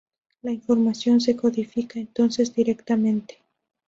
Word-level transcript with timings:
La 0.41 0.51
información 0.51 1.21
se 1.21 1.35
codifica, 1.35 1.99
entonces, 1.99 2.55
directamente. 2.55 3.37